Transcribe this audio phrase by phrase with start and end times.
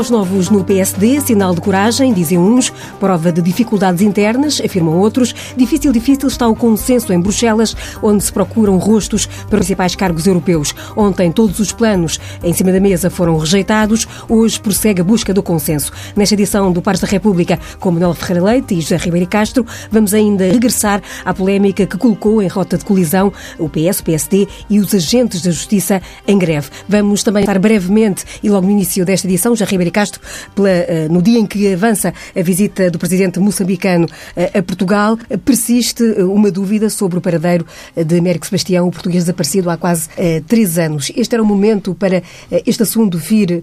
[0.00, 5.34] aos novos no PSD, sinal de coragem, dizem uns, prova de dificuldades internas, afirmam outros.
[5.54, 10.26] Difícil, difícil está o consenso em Bruxelas, onde se procuram rostos para os principais cargos
[10.26, 10.74] europeus.
[10.96, 15.42] Ontem todos os planos em cima da mesa foram rejeitados, hoje prossegue a busca do
[15.42, 15.92] consenso.
[16.16, 20.14] Nesta edição do Pares da República, com Manuel Ferreira Leite e José Ribeiro Castro, vamos
[20.14, 24.80] ainda regressar à polémica que colocou em rota de colisão o PS, o PSD e
[24.80, 26.70] os agentes da Justiça em greve.
[26.88, 30.20] Vamos também estar brevemente e logo no início desta edição, já Ribeiro Castro,
[30.54, 35.18] pela, eh, no dia em que avança a visita do presidente moçambicano eh, a Portugal,
[35.44, 37.66] persiste eh, uma dúvida sobre o paradeiro
[37.96, 40.08] de Américo Sebastião, o português desaparecido há quase
[40.46, 41.12] três anos.
[41.16, 42.22] Este era o momento para
[42.66, 43.62] este assunto vir,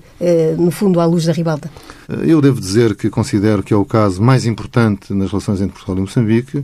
[0.58, 1.70] no fundo, à luz da ribalta?
[2.24, 5.98] Eu devo dizer que considero que é o caso mais importante nas relações entre Portugal
[5.98, 6.64] e Moçambique,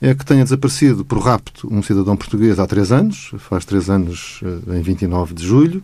[0.00, 4.40] é que tenha desaparecido por rapto um cidadão português há três anos, faz três anos
[4.68, 5.82] em 29 de julho,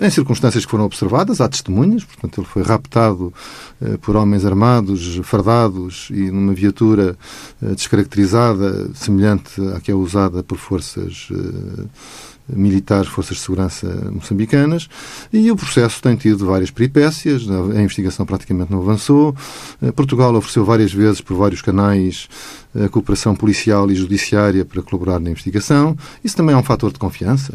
[0.00, 3.32] em circunstâncias que foram observadas, há testemunhas, portanto, ele foi raptado
[3.80, 7.16] eh, por homens armados, fardados e numa viatura
[7.62, 11.28] eh, descaracterizada, semelhante à que é usada por forças
[12.48, 14.88] militares, forças de segurança moçambicanas,
[15.32, 19.34] e o processo tem tido várias peripécias, a investigação praticamente não avançou.
[19.94, 22.28] Portugal ofereceu várias vezes, por vários canais,
[22.74, 25.96] a cooperação policial e judiciária para colaborar na investigação.
[26.22, 27.54] Isso também é um fator de confiança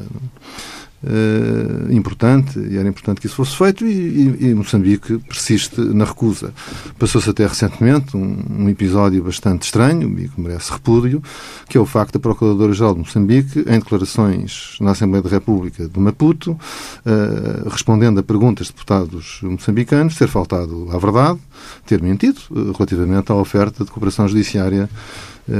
[1.07, 6.05] uh, importante e era importante que isso fosse feito e, e, e Moçambique persiste na
[6.05, 6.53] recusa.
[6.99, 11.23] Passou-se até recentemente um, um, episódio bastante estranho e que merece repúdio,
[11.67, 15.99] que é o facto da Procuradora-Geral de Moçambique, em declarações na Assembleia da República de
[15.99, 21.39] Maputo, uh, respondendo a perguntas de deputados moçambicanos, ter faltado à verdade,
[21.85, 24.89] ter mentido uh, relativamente à oferta de cooperação judiciária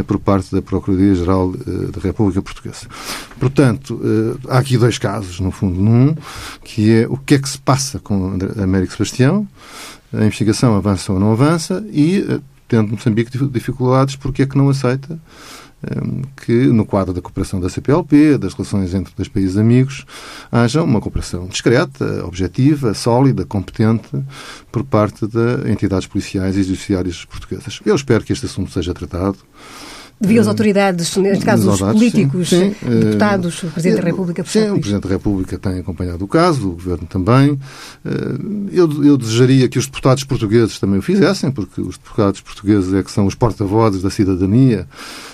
[0.06, 2.88] por parte da Procuradoria-Geral eh, da República Portuguesa.
[3.40, 5.80] Portanto, eh, há aqui dois casos, no fundo.
[5.80, 6.16] Num,
[6.64, 9.48] que é o que é que se passa com Américo Sebastião,
[10.14, 15.20] a investigação avança ou não avança, e, tendo Moçambique dificuldades, porque é que não aceita
[16.36, 20.06] que, no quadro da cooperação da CPLP, das relações entre os países amigos,
[20.52, 24.10] haja uma cooperação discreta, objetiva, sólida, competente
[24.72, 27.80] por parte de entidades policiais e judiciárias portuguesas.
[27.86, 29.38] Eu espero que este assunto seja tratado
[30.20, 33.00] Deviam as autoridades, neste caso os políticos, sim, sim.
[33.00, 34.44] deputados, o Presidente da República...
[34.46, 37.60] Sim, o Presidente da República tem acompanhado o caso, o Governo também.
[38.72, 43.04] Eu, eu desejaria que os deputados portugueses também o fizessem, porque os deputados portugueses é
[43.04, 44.88] que são os porta-vozes da cidadania,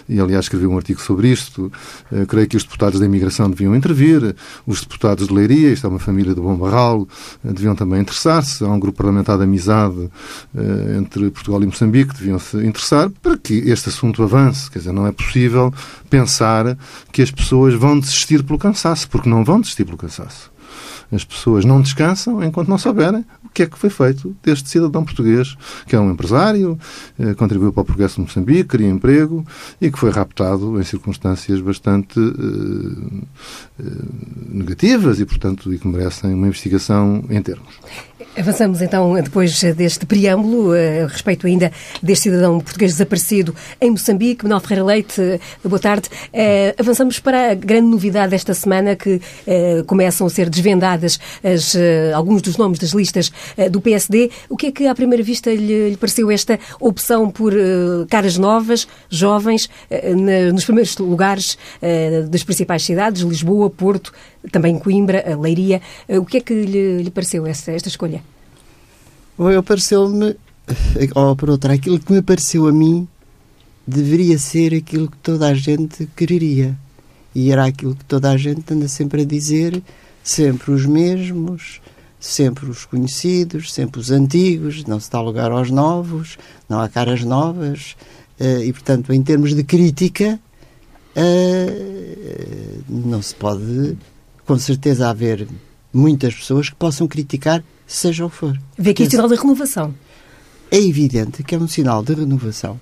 [0.09, 1.71] e aliás escrevi um artigo sobre isto.
[2.27, 4.35] Creio que os deputados da imigração deviam intervir,
[4.67, 7.07] os deputados de Leiria, isto é uma família do Bom Barral,
[7.41, 8.63] deviam também interessar-se.
[8.65, 10.09] Há um grupo parlamentar de amizade
[10.97, 15.05] entre Portugal e Moçambique, deviam se interessar para que este assunto avance Quer dizer, não
[15.05, 15.71] é possível
[16.09, 16.75] pensar
[17.11, 20.51] que as pessoas vão desistir pelo cansaço, porque não vão desistir pelo cansaço.
[21.11, 25.05] As pessoas não descansam enquanto não souberem o que é que foi feito deste cidadão
[25.05, 26.77] português, que é um empresário,
[27.19, 29.45] eh, contribuiu para o progresso de Moçambique, cria emprego
[29.79, 33.25] e que foi raptado em circunstâncias bastante eh,
[33.79, 33.83] eh,
[34.49, 37.75] negativas e, portanto, e que merecem uma investigação em termos.
[38.37, 44.43] Avançamos então, depois deste preâmbulo, a respeito ainda deste cidadão português desaparecido em Moçambique.
[44.43, 46.09] Manuel Ferreira Leite, boa tarde.
[46.77, 49.19] Avançamos para a grande novidade desta semana, que
[49.87, 51.75] começam a ser desvendadas as,
[52.13, 53.31] alguns dos nomes das listas
[53.71, 54.29] do PSD.
[54.49, 57.53] O que é que, à primeira vista, lhe, lhe pareceu esta opção por
[58.09, 59.69] caras novas, jovens,
[60.53, 61.57] nos primeiros lugares
[62.29, 64.13] das principais cidades, Lisboa, Porto,
[64.51, 65.81] também Coimbra, Leiria?
[66.09, 68.12] O que é que lhe, lhe pareceu esta, esta escolha?
[69.37, 70.35] Eu pareceu-me,
[71.15, 73.07] ou por outra, aquilo que me pareceu a mim
[73.85, 76.77] deveria ser aquilo que toda a gente quereria.
[77.33, 79.81] E era aquilo que toda a gente anda sempre a dizer,
[80.23, 81.81] sempre os mesmos,
[82.19, 86.37] sempre os conhecidos, sempre os antigos, não se dá lugar aos novos,
[86.69, 87.95] não há caras novas.
[88.39, 90.39] Eh, e, portanto, em termos de crítica,
[91.15, 93.97] eh, não se pode,
[94.45, 95.47] com certeza, haver
[95.91, 97.63] muitas pessoas que possam criticar
[97.95, 98.59] seja o que for.
[98.77, 99.93] Vê aqui o sinal de renovação.
[100.71, 102.79] É evidente que é um sinal de renovação.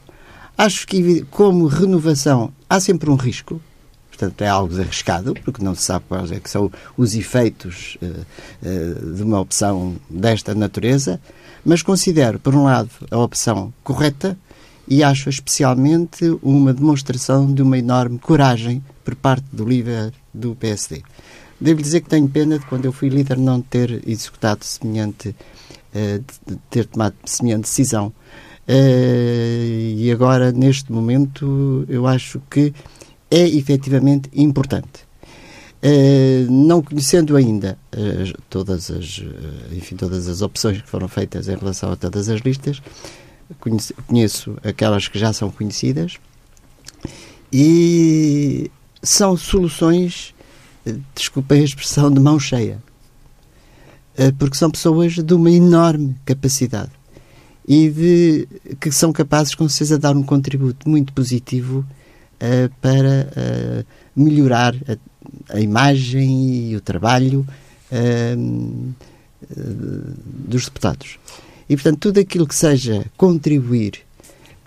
[0.58, 3.62] Acho que, como renovação, há sempre um risco.
[4.10, 8.06] Portanto, é algo arriscado, porque não se sabe quais é que são os efeitos uh,
[8.06, 11.20] uh, de uma opção desta natureza.
[11.66, 14.38] Mas considero, por um lado, a opção correta
[14.88, 21.02] e acho especialmente uma demonstração de uma enorme coragem por parte do líder do PSD.
[21.62, 26.20] Devo dizer que tenho pena de quando eu fui líder não ter executado semelhante, uh,
[26.48, 28.08] de ter tomado semelhante decisão.
[28.68, 32.74] Uh, e agora, neste momento, eu acho que
[33.30, 35.06] é efetivamente importante.
[35.84, 37.76] Uh, não conhecendo ainda
[38.52, 39.20] todas as
[39.72, 42.80] enfim todas as opções que foram feitas em relação a todas as listas
[43.60, 46.20] conheço, conheço aquelas que já são conhecidas
[47.52, 48.70] e
[49.02, 50.36] são soluções
[51.16, 52.82] desculpem a expressão de mão cheia
[54.38, 56.92] porque são pessoas de uma enorme capacidade
[57.68, 58.48] e de
[58.80, 61.86] que são capazes com certeza de dar um contributo muito positivo
[62.82, 63.86] para
[64.16, 64.98] melhorar a
[65.50, 67.46] a imagem e o trabalho
[67.92, 68.94] uh,
[70.48, 71.18] dos deputados.
[71.70, 74.00] E, portanto, tudo aquilo que seja contribuir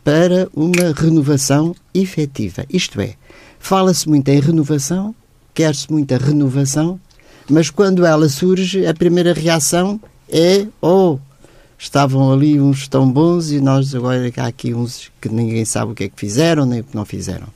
[0.03, 2.65] para uma renovação efetiva.
[2.69, 3.15] Isto é,
[3.59, 5.15] fala-se muito em renovação,
[5.55, 7.01] quer-se muita renovação,
[7.49, 11.19] mas quando ela surge, a primeira reação é: oh,
[11.79, 15.95] estavam ali uns tão bons e nós agora há aqui uns que ninguém sabe o
[15.95, 17.47] que é que fizeram nem o que não fizeram.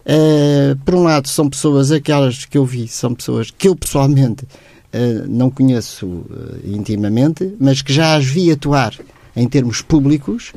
[0.00, 4.44] Uh, por um lado, são pessoas, aquelas que eu vi, são pessoas que eu pessoalmente
[4.44, 8.94] uh, não conheço uh, intimamente, mas que já as vi atuar
[9.36, 10.52] em termos públicos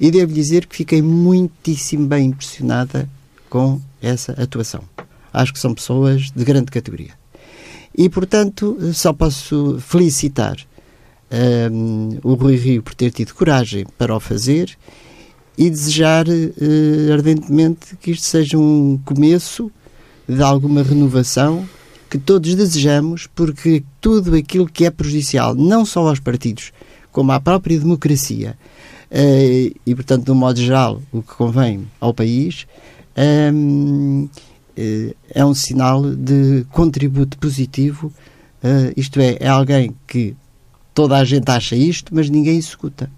[0.00, 3.08] e devo dizer que fiquei muitíssimo bem impressionada
[3.48, 4.82] com essa atuação.
[5.36, 7.12] Acho que são pessoas de grande categoria.
[7.96, 10.56] E, portanto, só posso felicitar
[12.22, 14.76] o Rui Rio por ter tido coragem para o fazer
[15.58, 19.70] e desejar uh, ardentemente que isto seja um começo
[20.28, 21.66] de alguma renovação
[22.08, 26.72] que todos desejamos, porque tudo aquilo que é prejudicial, não só aos partidos,
[27.10, 28.56] como à própria democracia,
[29.10, 32.66] uh, e portanto, de um modo geral, o que convém ao país,
[33.52, 34.28] um,
[35.30, 38.12] é um sinal de contributo positivo.
[38.96, 40.36] isto é, é alguém que
[40.94, 43.10] toda a gente acha isto, mas ninguém executa.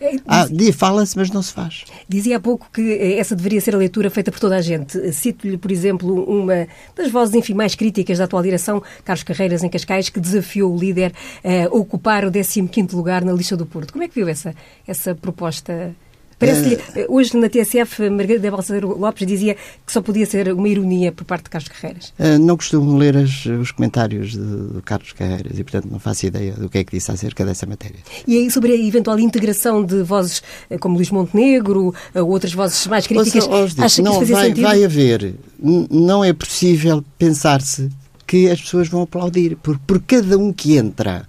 [0.00, 1.84] É, ah, fala-se, mas não se faz.
[2.08, 5.12] Dizia há pouco que eh, essa deveria ser a leitura feita por toda a gente.
[5.12, 6.66] Cito-lhe, por exemplo, uma
[6.96, 10.78] das vozes enfim, mais críticas da atual direção, Carlos Carreiras, em Cascais, que desafiou o
[10.78, 11.12] líder
[11.44, 13.92] a ocupar o 15º lugar na lista do Porto.
[13.92, 14.54] Como é que viu essa,
[14.86, 15.94] essa proposta
[16.38, 21.10] Parece-lhe, uh, hoje na TSF, Margarida Balseiro Lopes dizia que só podia ser uma ironia
[21.10, 22.12] por parte de Carlos Carreiras.
[22.18, 26.52] Uh, não costumo ler as, os comentários de, Carlos Carreiras e, portanto, não faço ideia
[26.52, 27.96] do que é que disse acerca dessa matéria.
[28.26, 30.42] E aí, sobre a eventual integração de vozes
[30.78, 34.62] como Luís Montenegro, ou outras vozes mais críticas, Ouça, acha que não, vai, sentido?
[34.62, 35.34] vai haver.
[35.58, 37.88] Não é possível pensar-se
[38.26, 41.26] que as pessoas vão aplaudir, por, por cada um que entra,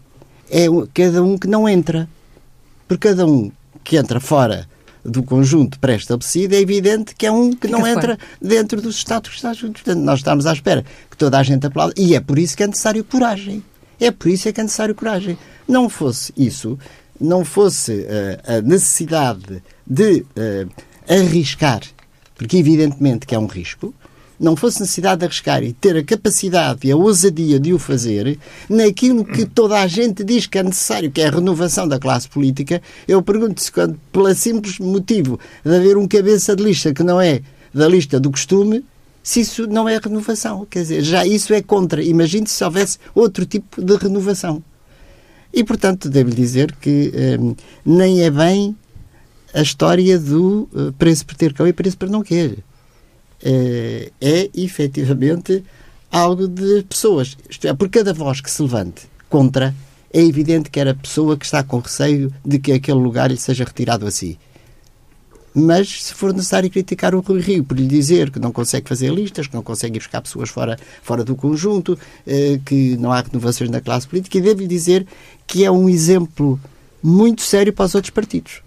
[0.49, 2.09] é cada um que não entra.
[2.87, 3.51] Por cada um
[3.83, 4.67] que entra fora
[5.07, 9.29] do conjunto pré-estabelecido, é evidente que é um que Fica não entra dentro dos Estados
[9.41, 9.81] Unidos.
[9.81, 11.93] Portanto, nós estamos à espera que toda a gente aplaude.
[11.97, 13.63] E é por isso que é necessário coragem.
[13.99, 15.37] É por isso é que é necessário coragem.
[15.67, 16.77] Não fosse isso,
[17.19, 20.69] não fosse uh, a necessidade de uh,
[21.09, 21.81] arriscar,
[22.35, 23.93] porque evidentemente que é um risco,
[24.39, 28.37] não fosse necessidade de arriscar e ter a capacidade e a ousadia de o fazer
[28.69, 32.29] naquilo que toda a gente diz que é necessário, que é a renovação da classe
[32.29, 37.19] política, eu pergunto-se, quando, pelo simples motivo de haver um cabeça de lista que não
[37.19, 37.41] é
[37.73, 38.85] da lista do costume,
[39.23, 40.65] se isso não é renovação.
[40.69, 42.01] Quer dizer, já isso é contra.
[42.01, 44.63] Imagine se houvesse outro tipo de renovação.
[45.53, 47.55] E, portanto, devo dizer que hum,
[47.85, 48.75] nem é bem
[49.53, 52.63] a história do uh, preço por ter cão e preço por não querer
[53.43, 55.63] é, é efetivamente
[56.11, 57.37] algo de pessoas.
[57.49, 59.75] Isto é, por cada voz que se levante contra,
[60.13, 63.37] é evidente que era a pessoa que está com receio de que aquele lugar lhe
[63.37, 64.39] seja retirado a si.
[65.59, 69.11] Mas, se for necessário criticar o Rui Rio por lhe dizer que não consegue fazer
[69.11, 73.21] listas, que não consegue ir buscar pessoas fora, fora do conjunto, eh, que não há
[73.21, 75.07] renovações na classe política, e devo-lhe dizer
[75.47, 76.59] que é um exemplo
[77.01, 78.61] muito sério para os outros partidos.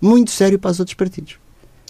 [0.00, 1.36] Muito sério para os outros partidos.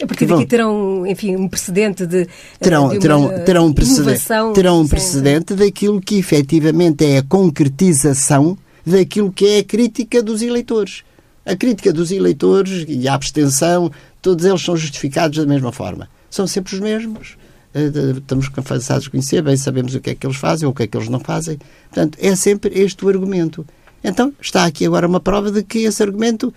[0.02, 2.28] A partir daqui terão, enfim, um precedente de.
[2.60, 4.24] Terão, de terão, terão um precedente,
[4.54, 10.42] terão um precedente daquilo que efetivamente é a concretização daquilo que é a crítica dos
[10.42, 11.02] eleitores.
[11.46, 16.08] A crítica dos eleitores e a abstenção, todos eles são justificados da mesma forma.
[16.28, 17.38] São sempre os mesmos.
[17.72, 20.74] Eh, estamos cansados de conhecer, bem sabemos o que é que eles fazem ou o
[20.74, 21.58] que é que eles não fazem.
[21.88, 23.66] Portanto, é sempre este o argumento.
[24.04, 26.52] Então, está aqui agora uma prova de que esse argumento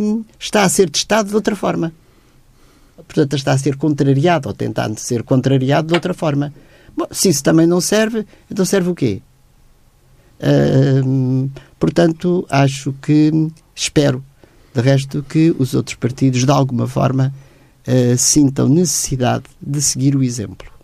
[0.00, 1.92] hum, está a ser testado de outra forma
[3.06, 6.52] portanto, está a ser contrariado ou tentando ser contrariado de outra forma.
[6.96, 9.20] Bom, se isso também não serve, então serve o quê?
[10.38, 14.24] Uh, portanto, acho que espero,
[14.74, 17.32] de resto, que os outros partidos, de alguma forma,
[17.86, 20.75] uh, sintam necessidade de seguir o exemplo.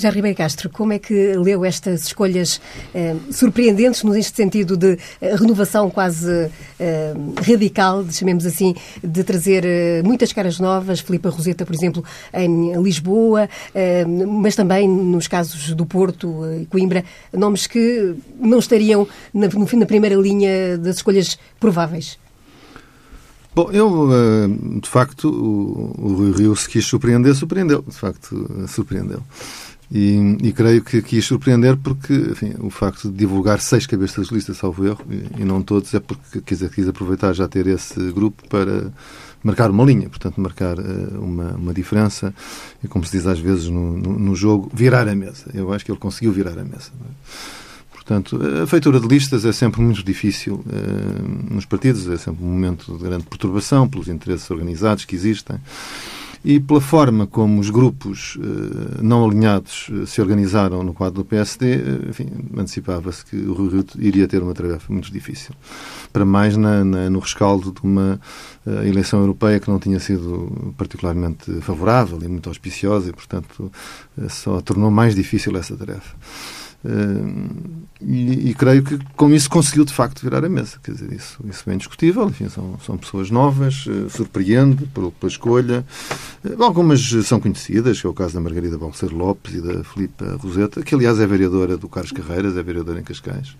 [0.00, 2.60] Já Ribeiro Castro, como é que leu estas escolhas
[2.94, 7.14] eh, surpreendentes, neste sentido de eh, renovação quase eh,
[7.44, 13.48] radical, chamemos assim, de trazer eh, muitas caras novas, Filipe Roseta, por exemplo, em Lisboa,
[13.74, 19.66] eh, mas também nos casos do Porto e Coimbra, nomes que não estariam na, no
[19.66, 22.20] fim da primeira linha das escolhas prováveis?
[23.52, 24.08] Bom, eu,
[24.80, 27.82] de facto, o, Rio se quis surpreender, surpreendeu.
[27.82, 29.20] De facto, surpreendeu.
[29.90, 34.34] E, e, creio que quis surpreender porque enfim, o facto de divulgar seis cabeças de
[34.34, 37.98] lista, salvo erro, e, e não todos, é porque quis, quis aproveitar já ter esse
[38.12, 38.92] grupo para
[39.42, 42.34] marcar uma linha, portanto, marcar uh, uma, uma diferença
[42.84, 45.46] e, como se diz às vezes no, no, no, jogo, virar a mesa.
[45.54, 46.90] Eu acho que ele conseguiu virar a mesa.
[46.92, 47.68] É?
[47.92, 52.48] Portanto, a feitura de listas é sempre muito difícil uh, nos partidos, é sempre um
[52.48, 55.56] momento de grande perturbação pelos interesses organizados que existem
[56.44, 61.24] e pela forma como os grupos eh, não alinhados eh, se organizaram no quadro do
[61.24, 65.54] PSD, eh, enfim, antecipava-se que o Rio iria ter uma tarefa muito difícil.
[66.12, 68.20] Para mais na, na, no rescaldo de uma
[68.84, 73.70] eleição europeia que não tinha sido particularmente favorável e muito auspiciosa e, portanto,
[74.28, 76.14] só tornou mais difícil essa tarefa.
[78.00, 80.78] E, e, creio que com isso conseguiu de facto virar a mesa.
[80.82, 82.28] Quer dizer, isso, isso é indiscutível.
[82.28, 85.84] Enfim, são, são pessoas novas, uh, surpreende pela, pela escolha.
[86.44, 90.38] Uh, algumas são conhecidas, que é o caso da Margarida Balseiro Lopes e da Filipa
[90.40, 93.56] Roseta, que aliás é vereadora do Carlos Carreiras, é vereadora em Cascais.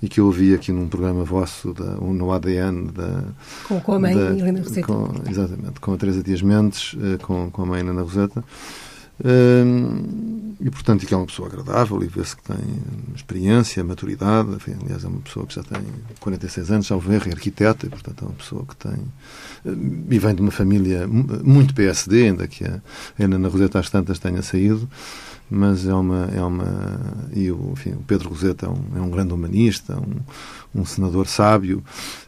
[0.00, 3.24] E que eu ouvi aqui num programa vosso, da, no ADN da.
[3.66, 4.86] Com, com a mãe da, Helena Roseta.
[4.86, 8.44] Com, exatamente, com a Teresa Dias Mendes, com, com a mãe Helena Roseta
[10.60, 12.56] e, portanto, que é uma pessoa agradável e vê-se que tem
[13.14, 14.50] experiência, maturidade.
[14.50, 15.80] Enfim, aliás, é uma pessoa que já tem
[16.20, 18.96] 46 anos, já ver, é arquiteta, e, portanto, é uma pessoa que tem.
[20.10, 22.80] E vem de uma família muito PSD, ainda que a
[23.18, 24.88] Ana Roseta às tantas tenha saído
[25.50, 27.00] mas é uma é uma
[27.32, 31.26] e o, enfim, o Pedro Roseta é um, é um grande humanista um, um senador
[31.26, 31.82] sábio.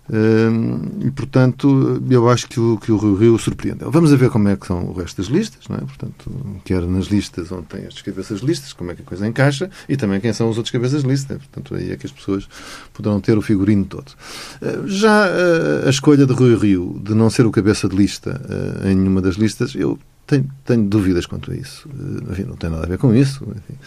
[0.09, 3.91] Hum, e portanto eu acho que o que o Rio Rio surpreendeu.
[3.91, 5.81] Vamos ver como é que são o resto das listas não é?
[5.81, 6.31] Portanto
[6.65, 9.97] quer nas listas onde tem estas cabeças listas como é que a coisa encaixa e
[9.97, 12.49] também quem são os outros cabeças de lista portanto aí é que as pessoas
[12.93, 14.13] poderão ter o figurino todo.
[14.63, 18.41] Hum, já hum, a escolha de Rio Rio de não ser o cabeça de lista
[18.85, 21.89] em nenhuma das listas eu tenho, tenho dúvidas quanto a isso.
[21.89, 23.45] Eh, enfim, não tem nada a ver com isso.
[23.45, 23.79] Enfim,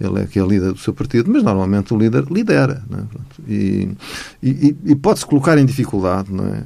[0.00, 2.82] ele é que é líder do seu partido, mas normalmente o líder lidera.
[2.90, 3.50] É?
[3.52, 3.90] E,
[4.42, 6.64] e, e pode-se colocar em dificuldade, é?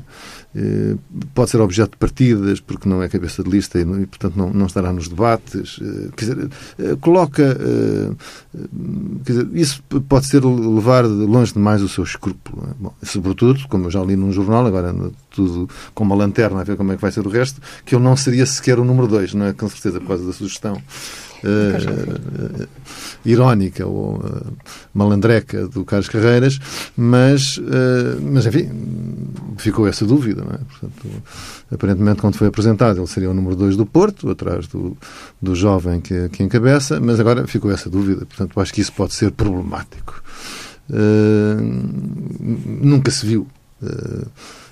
[0.56, 0.96] Eh,
[1.34, 4.50] pode ser objeto de partidas, porque não é cabeça de lista e, e portanto, não,
[4.50, 5.78] não, estará nos debates.
[5.80, 6.48] Eh, quer dizer,
[7.00, 7.56] coloca.
[9.24, 12.66] Quer dizer, isso pode ser levar longe demais o seu escrúpulo.
[12.70, 12.74] É?
[12.80, 14.94] Bom, sobretudo, como eu já li num jornal, agora
[15.30, 18.04] tudo com uma lanterna a ver como é que vai ser o resto, que ele
[18.04, 19.52] não seria sequer o número 2, não é?
[19.52, 20.82] Com certeza, por causa da sugestão.
[21.38, 22.68] Uh, uh,
[23.24, 24.56] irónica ou uh,
[24.92, 26.58] malandreca do Carlos Carreiras,
[26.96, 27.60] mas,
[28.20, 28.70] mas enfim,
[29.56, 30.42] ficou essa dúvida.
[30.42, 30.58] Não é?
[30.58, 31.22] Portanto,
[31.72, 34.96] aparentemente, quando foi apresentado, ele seria o número 2 do Porto, atrás do,
[35.40, 38.26] do jovem que, que encabeça, mas agora ficou essa dúvida.
[38.26, 40.20] Portanto, acho que isso pode ser problemático.
[42.80, 43.46] nunca se viu.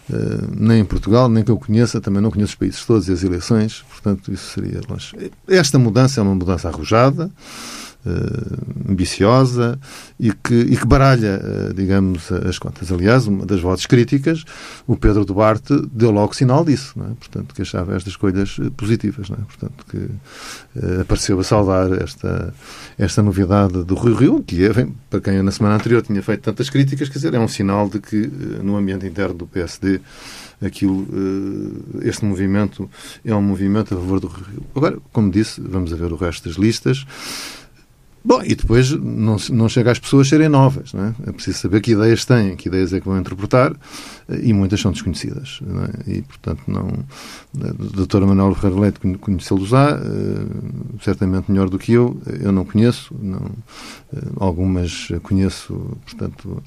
[0.08, 3.12] Uh, nem em Portugal, nem que eu conheça, também não conheço os países todos e
[3.12, 5.16] as eleições, portanto, isso seria longe.
[5.48, 7.30] Esta mudança é uma mudança arrojada,
[8.06, 9.78] uh, ambiciosa
[10.18, 12.90] e que, e que baralha, uh, digamos, as contas.
[12.90, 14.44] Aliás, uma das vozes críticas,
[14.86, 17.14] o Pedro Duarte deu logo sinal disso, é?
[17.14, 19.34] portanto, que achava estas escolhas eh, positivas, é?
[19.34, 22.54] portanto, que uh, apareceu a saudar esta,
[22.96, 26.42] esta novidade do Rio Rio, que é, bem, para quem na semana anterior tinha feito
[26.42, 28.30] tantas críticas, quer dizer, é um sinal de que
[28.62, 30.00] no ambiente interno do PSD
[30.64, 31.06] aquilo,
[32.02, 32.88] este movimento
[33.24, 34.62] é um movimento a favor do Rio.
[34.74, 37.04] Agora, como disse, vamos a ver o resto das listas.
[38.26, 41.14] Bom, e depois não, não chega às pessoas serem novas, não é?
[41.28, 43.72] É preciso saber que ideias têm, que ideias é que vão interpretar,
[44.42, 45.60] e muitas são desconhecidas.
[46.08, 46.10] É?
[46.10, 46.88] E, portanto, não.
[47.62, 52.64] A doutora Manuel Ferreira Leite conheceu-los á, uh, certamente melhor do que eu, eu não
[52.64, 53.48] conheço, não,
[54.40, 56.60] algumas conheço, portanto,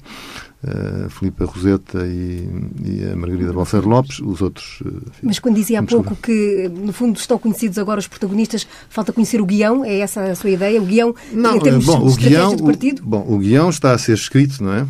[0.62, 2.46] a Filipe Roseta e,
[2.84, 4.82] e, a Margarida Balseiro Lopes, os outros.
[4.84, 8.66] Eh, enfim, Mas quando dizia há pouco que, no fundo, estão conhecidos agora os protagonistas,
[8.90, 10.80] falta conhecer o guião, é essa a sua ideia?
[10.80, 13.02] O guião, não, em termos bom, de o guião, de partido?
[13.02, 14.86] O, bom, o guião está a ser escrito, não é?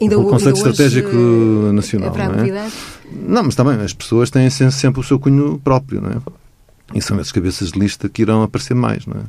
[0.00, 2.16] Ainda, o ainda Estratégico hoje, eh, Nacional.
[2.16, 2.70] É não, é?
[3.28, 6.16] não, mas também as pessoas têm sempre o seu cunho próprio, não é?
[6.94, 9.24] E são essas cabeças de lista que irão aparecer mais, não é?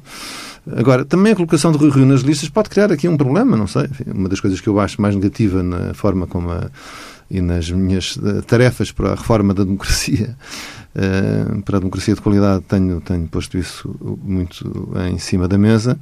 [0.71, 3.67] Agora, também a colocação de Rui Rio nas listas pode criar aqui um problema, não
[3.67, 3.83] sei.
[3.83, 6.69] Enfim, uma das coisas que eu acho mais negativa na forma como a
[7.29, 10.37] e nas minhas tarefas para a reforma da democracia,
[11.65, 15.97] para a democracia de qualidade, tenho, tenho posto isso muito em cima da mesa,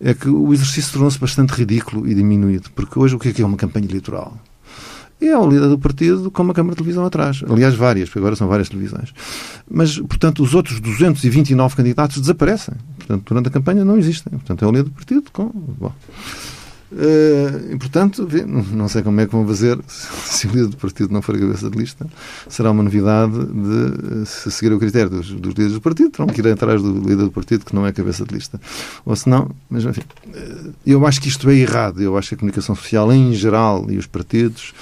[0.00, 2.70] é que o exercício tornou-se bastante ridículo e diminuído.
[2.74, 4.36] Porque hoje o que é que é uma campanha eleitoral?
[5.28, 7.42] É o líder do partido com uma câmara de televisão atrás.
[7.48, 9.12] Aliás, várias, porque agora são várias televisões.
[9.70, 12.74] Mas, portanto, os outros 229 candidatos desaparecem.
[12.98, 14.32] Portanto, durante a campanha não existem.
[14.32, 15.50] Portanto, é o líder do partido com.
[15.78, 15.92] Bom.
[16.92, 21.10] Uh, e, portanto, não sei como é que vão fazer se o líder do partido
[21.10, 22.06] não for a cabeça de lista.
[22.48, 26.40] Será uma novidade de se seguir o critério dos, dos líderes do partido, terão que
[26.40, 28.60] ir atrás do líder do partido que não é cabeça de lista.
[29.06, 32.02] Ou se não, mas enfim, uh, eu acho que isto é errado.
[32.02, 34.74] Eu acho que a comunicação social em geral e os partidos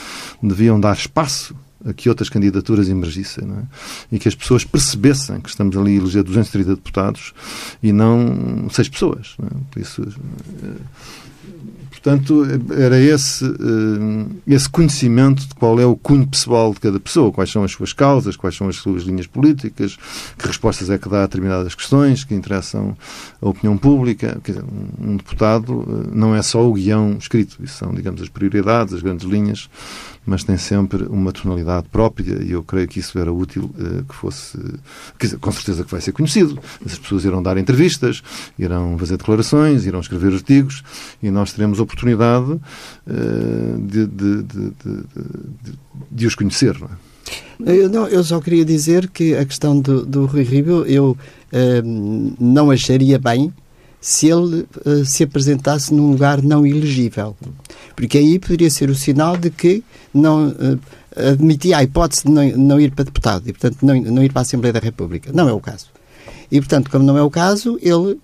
[0.43, 1.55] deviam dar espaço
[1.87, 4.14] a que outras candidaturas emergissem é?
[4.14, 7.33] e que as pessoas percebessem que estamos ali a eleger 230 deputados
[7.83, 9.37] e não seis pessoas.
[9.43, 9.47] É?
[9.71, 10.02] Por isso,
[12.02, 17.30] Portanto, era esse, eh, esse conhecimento de qual é o cunho pessoal de cada pessoa,
[17.30, 19.99] quais são as suas causas, quais são as suas linhas políticas,
[20.38, 22.97] que respostas é que dá a determinadas questões que interessam
[23.40, 24.40] a opinião pública.
[24.99, 29.02] Um deputado eh, não é só o guião escrito, isso são, digamos, as prioridades, as
[29.02, 29.69] grandes linhas,
[30.25, 34.15] mas tem sempre uma tonalidade própria e eu creio que isso era útil uh, que
[34.15, 34.59] fosse.
[35.19, 36.59] Dizer, com certeza que vai ser conhecido.
[36.85, 38.23] As pessoas irão dar entrevistas,
[38.59, 40.83] irão fazer declarações, irão escrever artigos
[41.23, 42.61] e nós teremos oportunidade uh,
[43.81, 44.73] de, de, de,
[46.11, 46.79] de, os conhecer.
[46.79, 47.11] Não é?
[47.77, 51.11] Eu, não, eu só queria dizer que a questão do, do Rui Rio eu
[51.53, 53.53] uh, não acharia bem
[54.00, 57.37] se ele uh, se apresentasse num lugar não elegível.
[57.95, 60.80] Porque aí poderia ser o sinal de que não uh,
[61.16, 64.40] admitia a hipótese de não, não, ir para deputado e, portanto, não, não ir para
[64.40, 65.30] a Assembleia da República.
[65.33, 65.87] Não é o caso.
[66.50, 68.19] E, portanto, como não é o caso, ele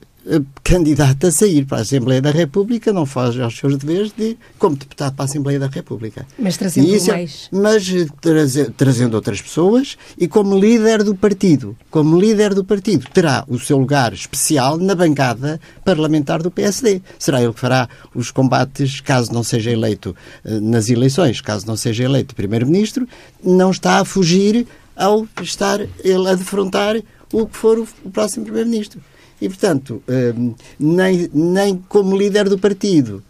[0.62, 4.76] candidato a sair para a Assembleia da República não faz os seus deveres de, como
[4.76, 6.26] deputado para a Assembleia da República.
[6.38, 7.48] Mas trazendo isso, é mais.
[7.52, 7.86] Mas
[8.20, 11.76] traze, trazendo outras pessoas e como líder do partido.
[11.90, 17.00] Como líder do partido, terá o seu lugar especial na bancada parlamentar do PSD.
[17.18, 20.14] Será ele que fará os combates, caso não seja eleito
[20.44, 23.06] eh, nas eleições, caso não seja eleito primeiro-ministro,
[23.42, 24.66] não está a fugir
[24.96, 26.96] ao estar ele a defrontar
[27.32, 29.00] o que for o próximo primeiro-ministro.
[29.40, 33.22] E, portanto, hum, nem, nem como líder do partido,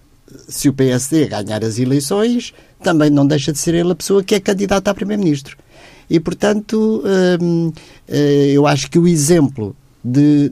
[0.48, 2.52] se o PSD ganhar as eleições,
[2.82, 5.56] também não deixa de ser ele a pessoa que é candidata a Primeiro-Ministro.
[6.08, 7.02] E, portanto,
[7.40, 7.72] hum,
[8.08, 10.50] eh, eu acho que o exemplo de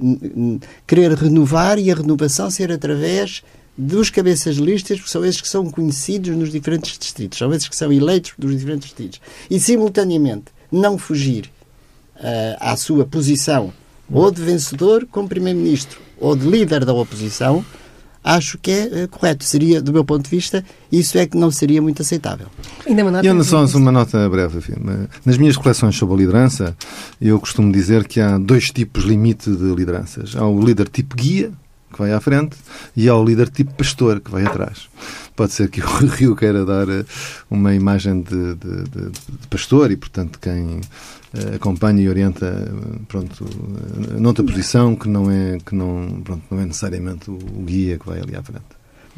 [0.85, 3.43] querer renovar e a renovação ser através
[3.79, 7.69] dos cabeças de listas, porque são esses que são conhecidos nos diferentes distritos, são esses
[7.69, 11.51] que são eleitos dos diferentes distritos, e simultaneamente não fugir
[12.17, 13.73] uh, à sua posição
[14.11, 17.65] ou de vencedor como Primeiro-Ministro, ou de líder da oposição,
[18.23, 19.45] acho que é uh, correto.
[19.45, 22.47] Seria, do meu ponto de vista, isso é que não seria muito aceitável.
[22.87, 23.27] Ainda uma nota.
[23.27, 24.59] E só uma nota breve.
[24.59, 24.75] Enfim.
[25.25, 26.77] Nas minhas reflexões sobre a liderança,
[27.21, 30.35] eu costumo dizer que há dois tipos limite de lideranças.
[30.35, 31.53] Há o líder tipo guia,
[31.95, 32.57] que vai à frente,
[32.97, 34.89] e há o líder tipo pastor, que vai atrás.
[35.37, 37.05] Pode ser que o Rio queira dar eh,
[37.51, 42.69] uma imagem de, de, de, de pastor e, portanto, quem uh, acompanha e orienta
[43.09, 47.99] pronto, uh, noutra posição que não é, que não, pronto, não é necessariamente o, guia
[47.99, 48.65] que vai ali à frente.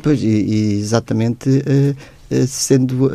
[0.02, 1.48] Pois, e, exatamente
[2.46, 3.10] sendo.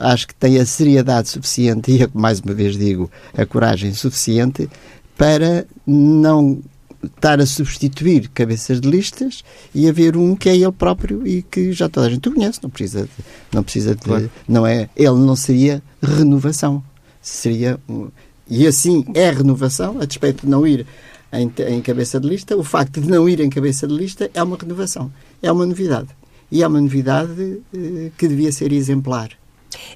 [0.00, 4.68] acho que tem a seriedade suficiente e, mais uma vez digo, a coragem suficiente
[5.16, 6.60] para não
[7.02, 9.42] estar a substituir cabeças de listas
[9.74, 12.70] e haver um que é ele próprio e que já toda a gente conhece, não
[12.70, 13.10] precisa de,
[13.52, 14.30] não precisa de, claro.
[14.48, 16.82] não é, ele não seria renovação,
[17.20, 18.08] seria um,
[18.48, 20.86] e assim é renovação, a despeito de não ir
[21.32, 24.42] em, em cabeça de lista, o facto de não ir em cabeça de lista é
[24.42, 25.10] uma renovação,
[25.40, 26.08] é uma novidade.
[26.50, 29.30] E é uma novidade eh, que devia ser exemplar.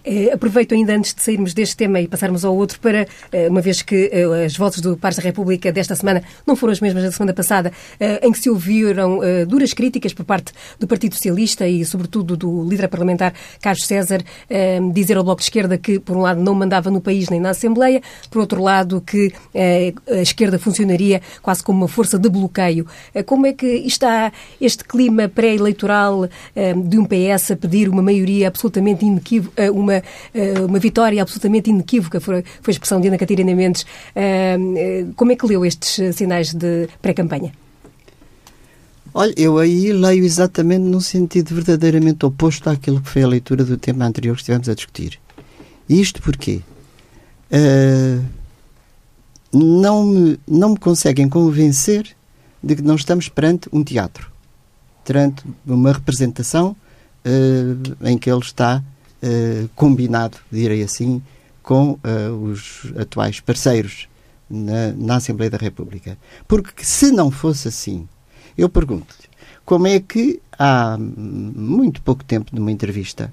[0.05, 3.61] Eh, aproveito ainda antes de sairmos deste tema e passarmos ao outro para, eh, uma
[3.61, 7.03] vez que eh, as voltas do Pares da República desta semana não foram as mesmas
[7.03, 7.73] da semana passada,
[8.23, 12.89] em que se ouviram duras críticas por parte do Partido Socialista e, sobretudo, do líder
[12.89, 14.23] parlamentar Carlos César,
[14.93, 17.51] dizer ao Bloco de Esquerda que, por um lado, não mandava no país nem na
[17.51, 19.33] Assembleia, por outro lado, que
[20.11, 22.87] a esquerda funcionaria quase como uma força de bloqueio.
[23.25, 26.29] Como é que está este clima pré-eleitoral
[26.85, 29.66] de um PS a pedir uma maioria absolutamente inequívoca?
[29.71, 30.03] Uma,
[30.35, 33.87] eh, uma vitória absolutamente inequívoca, foi, foi a expressão de Ana Catarina Mendes.
[34.15, 37.53] Eh, eh, como é que leu estes sinais de pré-campanha?
[39.19, 43.79] Olha, eu aí leio exatamente no sentido verdadeiramente oposto àquilo que foi a leitura do
[43.79, 45.19] tema anterior que estivemos a discutir.
[45.89, 46.61] Isto porquê?
[47.51, 48.23] Uh,
[49.51, 52.15] não, me, não me conseguem convencer
[52.63, 54.31] de que não estamos perante um teatro,
[55.03, 56.77] perante uma representação
[57.25, 58.83] uh, em que ele está
[59.23, 61.23] uh, combinado, direi assim,
[61.63, 64.09] com uh, os atuais parceiros
[64.49, 66.17] na, na, Assembleia da República.
[66.47, 68.09] Porque se não fosse assim,
[68.57, 69.29] eu pergunto-lhe,
[69.65, 73.33] como é que há muito pouco tempo, numa entrevista,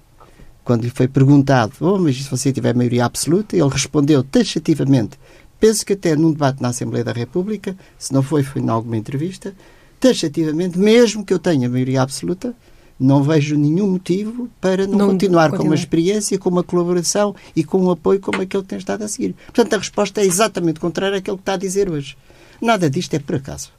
[0.64, 5.20] quando lhe foi perguntado, oh, mas se você tiver maioria absoluta, ele respondeu taxativamente,
[5.60, 8.98] penso que até num debate na Assembleia da República, se não foi, foi em alguma
[8.98, 9.54] entrevista,
[10.00, 12.56] taxativamente, mesmo que eu tenha maioria absoluta,
[13.00, 17.64] não vejo nenhum motivo para não, não continuar, com uma experiência, com uma colaboração e
[17.64, 19.36] com um apoio como aquele que tem estado a seguir.
[19.46, 22.18] Portanto, a resposta é exatamente contrária àquilo que está a dizer hoje.
[22.62, 23.72] Nada disto é por acaso.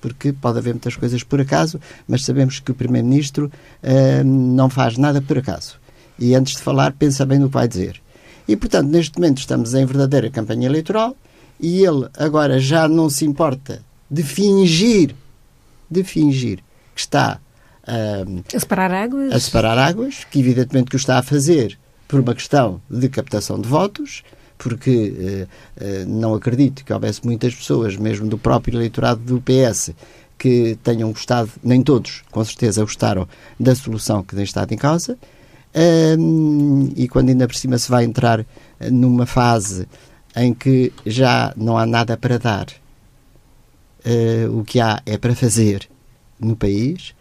[0.00, 3.50] Porque pode haver muitas coisas por acaso, mas sabemos que o Primeiro-Ministro
[3.82, 5.78] uh, não faz nada por acaso.
[6.18, 8.00] E antes de falar, pensa bem no que vai dizer.
[8.48, 11.16] E, portanto, neste momento estamos em verdadeira campanha eleitoral
[11.60, 15.14] e ele agora já não se importa de fingir,
[15.90, 16.58] de fingir
[16.94, 17.40] que está
[17.86, 19.32] a separar águas?
[19.32, 23.60] A separar águas, que evidentemente que o está a fazer por uma questão de captação
[23.60, 24.22] de votos,
[24.58, 25.48] porque
[25.80, 29.90] uh, uh, não acredito que houvesse muitas pessoas, mesmo do próprio eleitorado do PS,
[30.38, 35.18] que tenham gostado, nem todos, com certeza, gostaram da solução que tem estado em causa.
[35.74, 38.44] Uh, e quando ainda por cima se vai entrar
[38.90, 39.88] numa fase
[40.36, 42.66] em que já não há nada para dar,
[44.50, 45.88] o que há é para fazer
[46.40, 47.14] no país,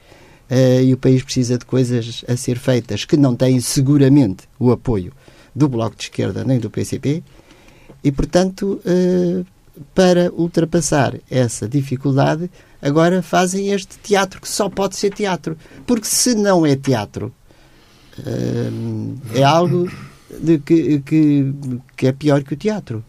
[0.51, 4.71] uh, e o país precisa de coisas a ser feitas que não têm seguramente o
[4.71, 5.13] apoio
[5.55, 7.23] do Bloco de Esquerda nem do PCP
[8.03, 9.45] e, portanto, uh,
[9.95, 12.49] para ultrapassar essa dificuldade,
[12.81, 15.57] agora fazem este teatro que só pode ser teatro.
[15.85, 17.33] Porque se não é teatro,
[18.19, 19.89] uh, é algo
[20.41, 21.53] de que, que,
[21.95, 23.03] que é pior que o teatro.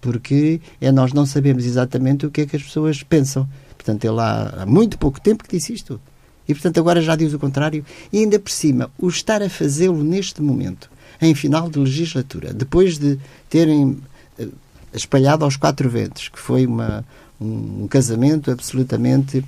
[0.00, 3.48] Porque é nós não sabemos exatamente o que é que as pessoas pensam.
[3.76, 6.00] Portanto, ele há, há muito pouco tempo que disse isto.
[6.48, 7.84] E, portanto, agora já diz o contrário.
[8.10, 12.98] E ainda por cima, o estar a fazê-lo neste momento, em final de legislatura, depois
[12.98, 13.18] de
[13.50, 13.98] terem
[14.38, 14.52] uh,
[14.92, 17.04] espalhado aos quatro ventos, que foi uma,
[17.40, 19.44] um, casamento absolutamente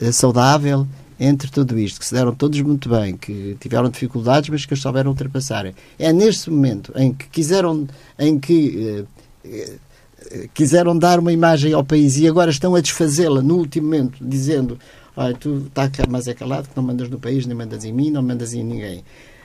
[0.00, 0.86] uh, saudável
[1.18, 4.80] entre tudo isto, que se deram todos muito bem, que tiveram dificuldades, mas que as
[4.80, 5.72] souberam ultrapassar.
[5.98, 7.86] É neste momento em que quiseram,
[8.18, 9.06] em que
[9.46, 9.78] uh,
[10.52, 14.78] quiseram dar uma imagem ao país e agora estão a desfazê-la no último momento, dizendo
[15.16, 18.10] olha, tu está mais é calado que não mandas no país, nem mandas em mim,
[18.10, 19.04] não mandas em ninguém.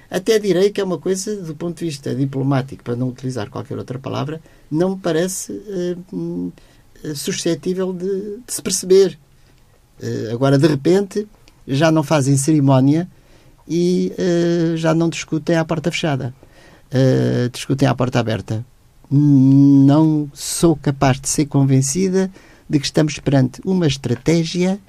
[0.10, 3.78] Até direi que é uma coisa, do ponto de vista diplomático, para não utilizar qualquer
[3.78, 6.54] outra palavra, não me parece uh,
[7.14, 9.20] suscetível de, de, se perceber.
[10.02, 11.28] Uh, agora, de repente,
[11.68, 13.10] já não fazem cerimónia
[13.68, 16.34] e uh, já não discutem à porta fechada.
[17.52, 18.66] discutem à porta aberta.
[19.12, 22.32] Não sou capaz de ser convencida
[22.70, 24.80] de que estamos perante uma estratégia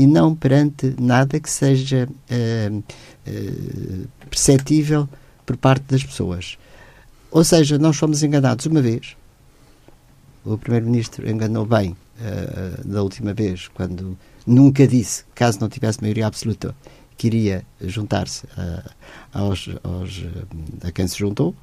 [0.00, 5.06] e não perante nada que seja uh, uh, perceptível
[5.44, 6.56] por parte das pessoas.
[7.30, 9.14] Ou seja, nós fomos enganados uma vez.
[10.42, 16.26] O Primeiro-Ministro enganou bem uh, da última vez, quando nunca disse, caso não tivesse maioria
[16.26, 16.74] absoluta,
[17.18, 18.46] que iria juntar-se
[19.34, 20.24] aos, aos,
[20.82, 21.54] a quem se juntou,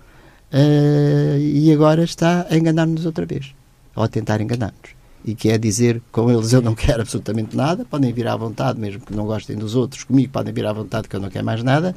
[1.41, 3.56] e agora está a enganar-nos outra vez,
[3.95, 4.97] ou a tentar enganar-nos
[5.28, 8.80] e que é dizer com eles eu não quero absolutamente nada, podem vir à vontade,
[8.80, 11.46] mesmo que não gostem dos outros, comigo podem vir à vontade que eu não quero
[11.46, 11.94] mais nada,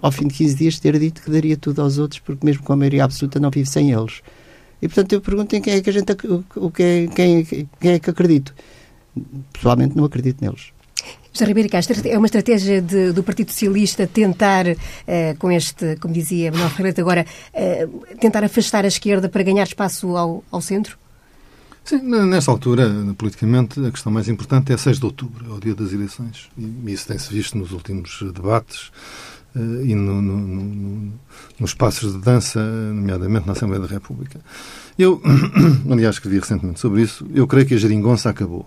[0.00, 2.72] ao fim de 15 dias ter dito que daria tudo aos outros, porque mesmo com
[2.72, 4.22] a maioria absoluta não vive sem eles.
[4.80, 6.12] E portanto eu pergunto em quem é que a gente
[6.56, 8.54] o que é, quem, quem é que acredito.
[9.52, 10.72] Pessoalmente não acredito neles.
[11.32, 14.76] José Ribeiro Castro, é uma estratégia de, do Partido Socialista tentar, uh,
[15.38, 20.16] com este, como dizia Manuel Ferreira agora, uh, tentar afastar a esquerda para ganhar espaço
[20.16, 20.96] ao, ao centro?
[21.84, 25.74] Sim, nesta altura, politicamente, a questão mais importante é 6 de outubro, é o dia
[25.74, 26.48] das eleições.
[26.56, 28.90] E isso tem-se visto nos últimos debates
[29.54, 31.12] uh, e no, no, no,
[31.60, 34.40] nos passos de dança, nomeadamente na Assembleia da República.
[34.98, 35.20] Eu,
[35.90, 38.66] aliás, escrevi recentemente sobre isso, eu creio que a geringonça acabou.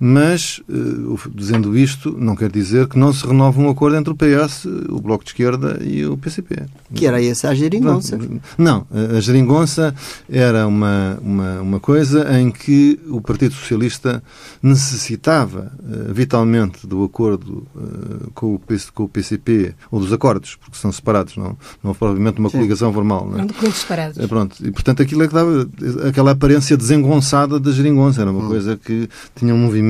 [0.00, 4.16] Mas, uh, dizendo isto, não quer dizer que não se renove um acordo entre o
[4.16, 6.66] PS, o Bloco de Esquerda e o PCP.
[6.94, 8.18] Que era essa a geringonça?
[8.56, 9.94] Não, a geringonça
[10.30, 14.22] era uma, uma, uma coisa em que o Partido Socialista
[14.62, 18.60] necessitava uh, vitalmente do acordo uh, com, o,
[18.94, 22.58] com o PCP, ou dos acordos, porque são separados, não, não provavelmente uma Sim.
[22.58, 23.28] coligação formal.
[23.28, 23.46] Não é?
[23.46, 24.18] documentos separados.
[24.18, 25.68] É, pronto, e portanto aquilo é que dava
[26.08, 28.48] aquela aparência desengonçada da geringonça, era uma hum.
[28.48, 29.87] coisa que tinha um movimento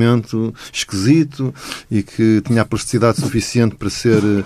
[0.71, 1.53] esquisito
[1.89, 4.45] e que tinha a plasticidade suficiente para ser uh,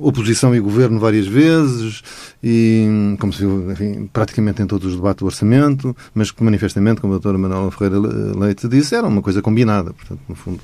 [0.00, 2.02] oposição e governo várias vezes
[2.42, 7.00] e, como se viu, enfim, praticamente em todos os debates do orçamento, mas que manifestamente,
[7.00, 10.60] como a doutora Manuela Ferreira Leite disse, era uma coisa combinada, portanto, no fundo,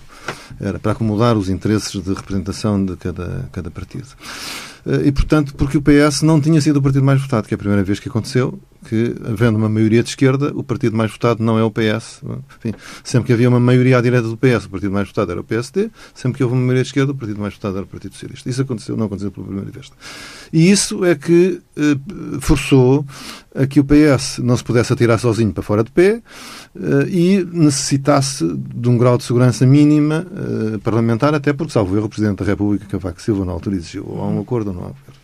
[0.61, 4.09] era para acomodar os interesses de representação de cada, cada partido.
[4.87, 7.57] eh, e, portanto, porque o PS não tinha sido o partido mais votado, que é
[7.57, 11.43] a primeira vez que aconteceu, que, havendo uma maioria de esquerda, o partido mais votado
[11.43, 12.23] não é o PS.
[12.59, 15.40] Enfim, sempre que havia uma maioria à direita do PS, o partido mais votado era
[15.40, 17.88] o PSD, sempre que houve uma maioria de esquerda, o partido mais votado era o
[17.88, 18.49] Partido Socialista.
[18.49, 19.90] Isso aconteceu, não aconteceu pela primeira vez.
[20.53, 21.97] E isso é que eh,
[22.40, 23.05] forçou
[23.55, 26.23] a que o PS não se pudesse atirar sozinho para fora de pé
[26.75, 32.07] eh, e necessitasse de um grau de segurança mínima eh, parlamentar, até porque, salvo erro,
[32.07, 34.87] o Presidente da República, Cavaco Silva, na altura exigiu há um acordo ou não há
[34.87, 35.20] acordo.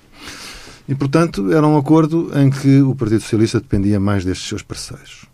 [0.89, 5.27] E, portanto, era um acordo em que o Partido Socialista dependia mais destes seus parceiros.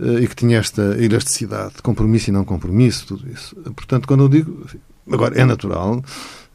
[0.00, 3.54] Eh, e que tinha esta elasticidade, compromisso e não compromisso, tudo isso.
[3.74, 4.66] Portanto, quando eu digo.
[5.10, 6.02] Agora, é natural,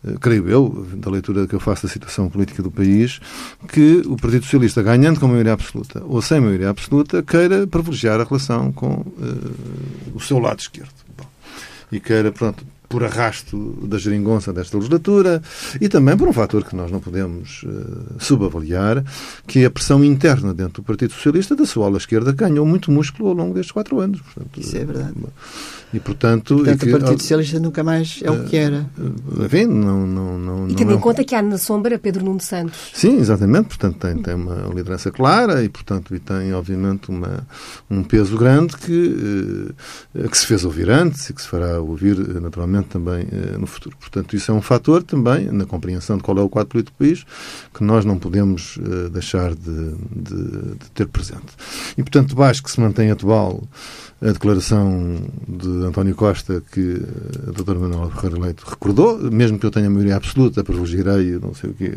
[0.05, 3.19] eh, creio eu, da leitura que eu faço da situação política do país,
[3.71, 8.23] que o Partido Socialista, ganhando com maioria absoluta ou sem maioria absoluta, queira privilegiar a
[8.23, 10.93] relação com uh, o seu lado esquerdo.
[11.15, 11.25] Bom,
[11.91, 15.41] e queira, pronto, por arrasto da geringonça desta legislatura
[15.79, 19.03] e também por um fator que nós não podemos uh, subavaliar,
[19.45, 22.65] que é a pressão interna dentro do Partido Socialista da sua ala esquerda, que ganhou
[22.65, 24.19] muito músculo ao longo destes quatro anos.
[24.21, 25.13] Portanto, Isso é verdade.
[25.15, 25.29] Uh,
[25.93, 28.85] e, portanto, portanto e que, o Partido Socialista nunca mais é o que era.
[28.97, 32.39] Eh, enfim, não, não, não, e tendo em conta que há na sombra Pedro Nuno
[32.39, 32.91] Santos.
[32.93, 33.69] Sim, exatamente.
[33.69, 37.47] Portanto, tem, tem uma liderança clara e, portanto, e tem, obviamente, uma,
[37.89, 39.73] um peso grande que,
[40.29, 43.95] que se fez ouvir antes e que se fará ouvir, naturalmente, também no futuro.
[43.99, 47.05] Portanto, isso é um fator também na compreensão de qual é o quadro político do
[47.05, 47.25] país
[47.73, 48.79] que nós não podemos
[49.11, 51.53] deixar de, de, de ter presente.
[51.97, 53.63] E, portanto, acho que se mantém atual
[54.21, 57.01] a declaração de António Costa que
[57.47, 61.69] a doutora Manuela Ferreira Leite recordou, mesmo que eu tenha maioria absoluta, privilegiarei, não sei
[61.69, 61.93] o quê,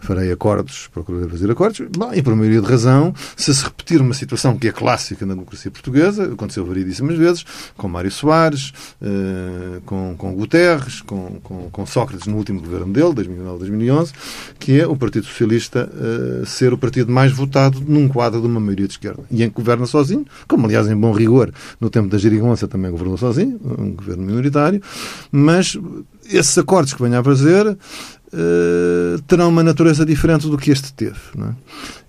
[0.00, 4.12] farei acordos, procurarei fazer acordos, bom, e por maioria de razão, se se repetir uma
[4.12, 7.44] situação que é clássica na democracia portuguesa, aconteceu variedíssimas vezes,
[7.76, 13.14] com Mário Soares, eh, com, com Guterres, com, com, com, Sócrates no último governo dele,
[13.14, 14.12] 2009-2011,
[14.58, 18.60] que é o Partido Socialista eh, ser o partido mais votado num quadro de uma
[18.60, 19.22] maioria de esquerda.
[19.30, 21.29] E em que governa sozinho, como aliás em bom rigor
[21.80, 24.82] no tempo da Gerigonça também governou sozinho, um governo minoritário,
[25.30, 25.78] mas
[26.30, 27.76] esses acordos que venha a fazer
[28.32, 31.18] Uh, terão uma natureza diferente do que este teve.
[31.36, 31.52] É?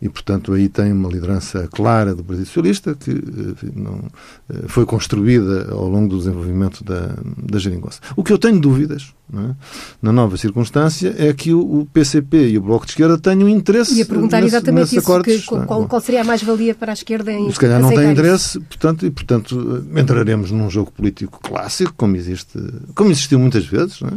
[0.04, 4.86] E, portanto, aí tem uma liderança clara do Partido Socialista que uh, não, uh, foi
[4.86, 8.02] construída ao longo do desenvolvimento da, da geringonça.
[8.16, 9.56] O que eu tenho dúvidas é?
[10.00, 13.98] na nova circunstância é que o, o, PCP e o Bloco de Esquerda tenham interesse
[13.98, 16.94] E a perguntar nesse, exatamente isso, acordos, que, qual, qual, seria a mais-valia para a
[16.94, 18.62] esquerda em Se calhar não tem interesse, isso?
[18.62, 22.60] portanto, e, portanto, entraremos num jogo político clássico, como, existe,
[22.94, 24.02] como existiu muitas vezes.
[24.12, 24.16] É?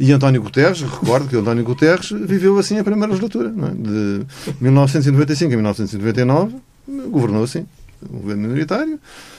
[0.00, 3.74] E António Guterres, recordo que António Guterres viveu assim a primeira legislatura, é?
[3.74, 4.26] de
[4.60, 6.56] 1995 a 1999,
[7.10, 7.66] governou assim,
[8.10, 8.98] um governo minoritário,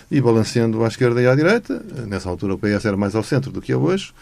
[0.09, 1.83] e balanceando à esquerda e à direita.
[2.07, 4.13] Nessa altura o PS era mais ao centro do que é hoje.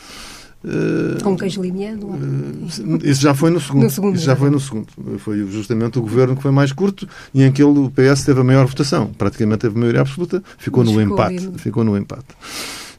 [1.21, 2.11] Com queijo limiano?
[2.11, 3.83] Uh, isso já foi no segundo.
[3.83, 4.87] No segundo isso já foi no segundo.
[5.19, 8.39] Foi justamente o governo que foi mais curto e em que ele, o PS teve
[8.39, 9.07] a maior votação.
[9.07, 10.41] Praticamente teve maioria absoluta.
[10.57, 11.51] Ficou Mas no ficou empate.
[11.57, 12.27] Ficou no empate.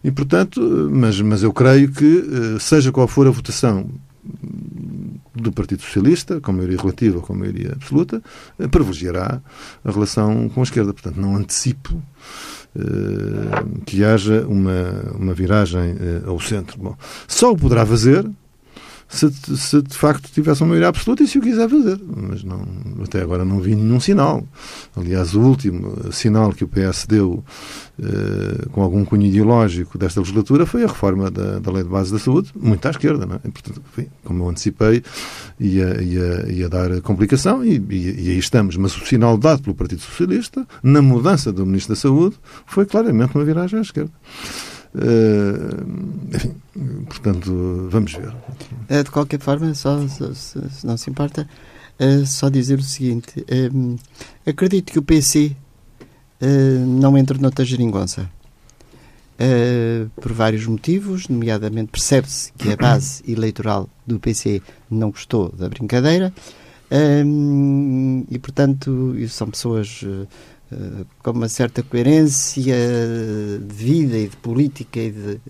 [0.05, 0.61] E, portanto,
[0.93, 2.19] mas, mas eu creio que,
[2.57, 3.89] eh, seja qual for a votação
[5.35, 8.23] do Partido Socialista, com maioria relativa ou com maioria absoluta,
[8.59, 9.41] eh, privilegiará
[9.83, 10.93] a relação com a esquerda.
[10.93, 12.03] Portanto, não antecipo
[12.77, 12.83] eh,
[13.87, 16.79] que haja uma, uma viragem ao centro.
[16.79, 18.31] Bom, só o poderá fazer
[19.09, 22.01] se, se, de facto tivesse uma maioria absoluta e se o quiser fazer.
[22.05, 22.67] Mas não,
[23.03, 24.45] até agora não vi nenhum sinal.
[24.97, 27.45] Aliás, o último sinal que o PS deu
[28.03, 32.13] eh, com algum cunho ideológico desta legislatura foi a reforma da, da Lei de Base
[32.13, 33.25] da Saúde, muito à esquerda.
[33.25, 33.41] Não é?
[33.45, 35.03] E, portanto, enfim, como eu antecipei,
[35.61, 38.77] ia, ia, ia dar complicação e, e, e aí estamos.
[38.77, 42.37] Mas o sinal dado pelo Partido Socialista, na mudança do Ministro da Saúde,
[42.67, 44.13] foi claramente uma viragem à esquerda.
[44.95, 46.55] Uh, enfim,
[47.07, 48.33] portanto, vamos ver.
[48.89, 51.49] Eh, De qualquer forma, só, só- se, não se importa,
[51.99, 53.71] eh, só dizer o seguinte: eh,
[54.49, 55.57] acredito que o PC
[56.41, 58.31] eh, não entre noutra geringonça.
[59.37, 65.69] Eh, por vários motivos, nomeadamente percebe-se que a base eleitoral do PC não gostou da
[65.69, 66.33] brincadeira
[66.89, 67.25] eh,
[68.31, 70.27] e, portanto, são pessoas eh, eh,
[71.23, 72.75] com uma certa coerência
[73.61, 75.41] de vida e de política e de,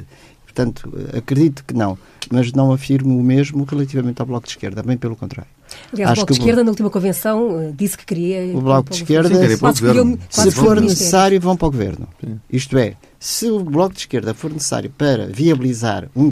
[0.44, 1.98] Portanto, acredito que não,
[2.30, 5.50] mas não afirmo o mesmo relativamente ao Bloco de Esquerda, bem pelo contrário.
[5.92, 8.56] Aliás, Acho o Bloco de Esquerda, na última convenção, eh, disse que queria.
[8.56, 10.18] O Bloco de Esquerda- Sim, queria para o Quase governo.
[10.32, 12.06] quase Se for necessário, vão para o governo.
[12.24, 12.38] Sim.
[12.48, 16.28] Isto é, se o Bloco de Esquerda for necessário para viabilizar um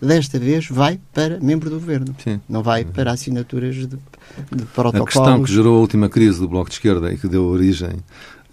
[0.00, 2.14] desta vez vai para membro do governo.
[2.22, 2.40] Sim.
[2.48, 5.12] Não vai para assinaturas de, de A protocolos.
[5.12, 7.92] questão que gerou a última crise do Bloco de Esquerda e que deu origem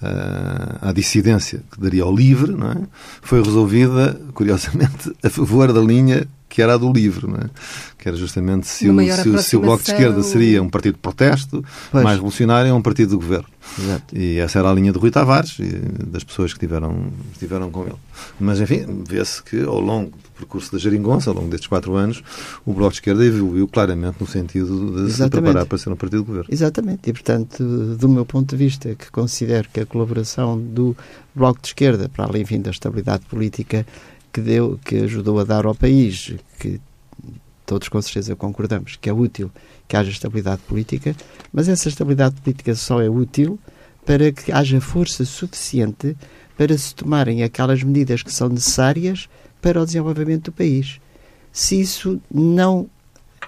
[0.02, 2.78] ah, à dissidência que daria ao livre, não é?
[3.22, 7.50] foi resolvida, curiosamente, a favor da linha que era a do livro, não é?
[7.98, 11.00] que era justamente se o, se, se o Bloco de Esquerda seria um partido de
[11.00, 12.04] protesto, pois.
[12.04, 13.48] mais revolucionário, ou um partido de governo.
[13.80, 14.16] Exato.
[14.16, 15.66] E essa era a linha de Rui Tavares e
[16.06, 17.96] das pessoas que tiveram, estiveram com ele.
[18.40, 22.22] Mas, enfim, vê-se que ao longo do percurso da Jeringonça, ao longo destes quatro anos,
[22.64, 25.14] o Bloco de Esquerda evoluiu claramente no sentido de Exatamente.
[25.16, 26.50] se preparar para ser um partido de governo.
[26.52, 27.10] Exatamente.
[27.10, 27.64] E, portanto,
[27.98, 30.96] do meu ponto de vista, que considero que a colaboração do
[31.34, 33.88] Bloco de Esquerda, para além, enfim, da estabilidade política
[34.34, 36.82] que deu, que ajudou a dar ao país, que
[37.66, 39.52] todos com certeza concordamos que é útil
[39.88, 41.16] que haja estabilidade política,
[41.52, 43.60] mas essa estabilidade política só é útil
[44.06, 46.18] para que haja força suficiente
[46.58, 49.30] para se tomarem aquelas medidas que são necessárias
[49.62, 51.00] para o desenvolvimento do país.
[51.52, 52.90] Se isso não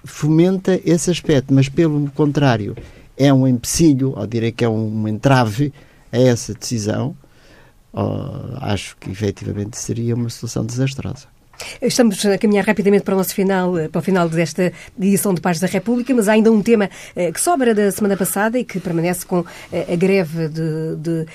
[0.04, 2.76] fomenta esse aspecto, mas pelo contrário
[3.18, 5.74] é um empecilho, ou direi que é um entrave
[6.12, 7.16] a essa decisão,
[8.62, 11.28] acho que efetivamente seria uma solução desastrosa.
[11.82, 15.42] Estamos a caminhar rapidamente para o nosso final, eh, para o final desta edição de
[15.42, 18.64] Paz da República, mas há ainda um tema eh, que sobra da semana passada e
[18.64, 21.26] que permanece com eh, a greve de, de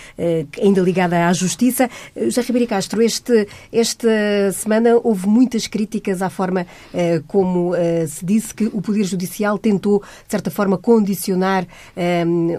[0.61, 1.89] ainda ligada à justiça.
[2.29, 6.67] Já Ribeiro Castro, este, esta semana houve muitas críticas à forma
[7.27, 7.73] como
[8.09, 11.67] se disse que o Poder Judicial tentou, de certa forma, condicionar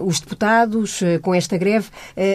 [0.02, 1.88] os deputados com esta greve,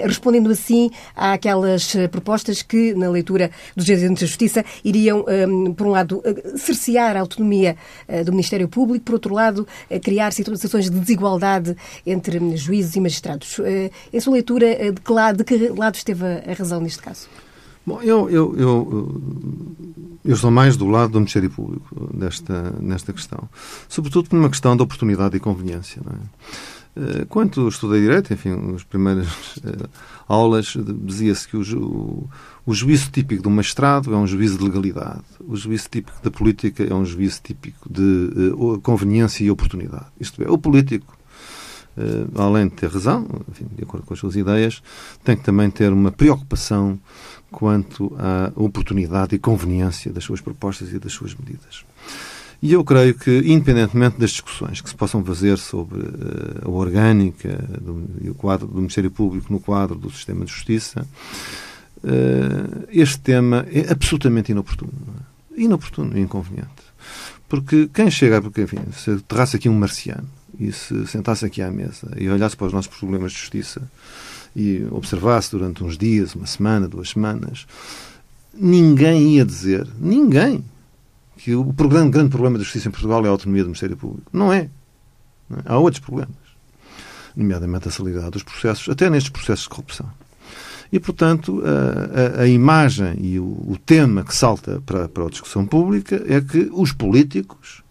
[0.04, 5.92] respondendo assim àquelas propostas que, na leitura dos Presidentes da Justiça, iriam um, por um
[5.92, 7.76] lado, uh, cercear a autonomia
[8.08, 11.76] uh, do Ministério Público, por outro lado, uh, criar situações de desigualdade
[12.06, 13.60] entre juízes e magistrados.
[14.12, 17.28] Em sua leitura, de que lado, de que lado esteve a razão neste caso?
[17.86, 19.22] Bom, eu, eu, eu,
[20.26, 23.48] eu estou mais do lado do Ministério Público nesta, nesta questão.
[23.88, 26.02] Sobretudo por uma questão de oportunidade e conveniência.
[26.06, 26.20] Não é?
[26.98, 29.28] Eh, quando estudei Direito, enfim, as primeiras
[30.28, 32.28] aulas, dizia-se que o,
[32.68, 35.24] o, juízo típico um magistrado é um juízo de legalidade.
[35.40, 40.06] O juízo típico da política é um juízo típico de uh, conveniência e oportunidade.
[40.20, 41.18] Isto é, o político,
[42.36, 44.84] além de ter razão, enfim, de acordo com as suas ideias,
[45.24, 47.00] tem que também ter uma preocupação
[47.50, 51.84] quanto à oportunidade e conveniência das suas propostas e das suas medidas.
[52.62, 57.50] E eu creio que, independentemente das discussões que se possam fazer sobre uh, a orgânica
[57.80, 61.67] do, e o quadro do Ministério Público no quadro do sistema de justiça, uh,
[62.90, 64.92] este tema é absolutamente inoportuno.
[65.56, 65.62] É?
[65.62, 66.88] Inoportuno e inconveniente.
[67.48, 70.28] Porque quem chega, porque, enfim, se aterrasse aqui um marciano
[70.60, 73.82] e se sentasse aqui à mesa e olhasse para os nossos problemas de justiça
[74.56, 77.66] e observasse durante uns dias, uma semana, duas semanas,
[78.54, 80.64] ninguém ia dizer, ninguém,
[81.38, 84.30] que o grande, grande problema da justiça em Portugal é a autonomia do Ministério Público.
[84.34, 84.70] Não é.
[85.50, 85.62] Não é.
[85.66, 86.36] Há outros problemas,
[87.36, 90.10] nomeadamente a celeridade dos processos, até nestes processos de corrupção.
[90.92, 95.30] E, portanto, a, a, a imagem e o, o, tema que salta para, para a
[95.30, 97.84] discussão pública é que os políticos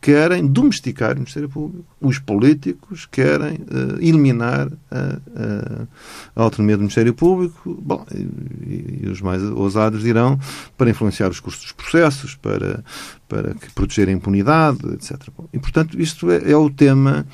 [0.00, 1.84] querem domesticar o Ministério Público.
[2.00, 5.86] Os políticos querem uh, eliminar a,
[6.34, 7.78] a, autonomia do Ministério Público.
[7.82, 10.38] Bom, e, e, os mais ousados dirão
[10.76, 12.82] para influenciar os custos dos processos, para,
[13.28, 15.20] para proteger a impunidade, etc.
[15.52, 17.26] E, portanto, isto é, é, o tema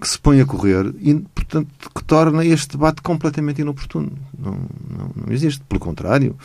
[0.00, 4.12] que se põe a correr e, portanto, que torna este debate completamente inoportuno.
[4.38, 5.62] Não, não, não existe.
[5.68, 6.36] Pelo contrário,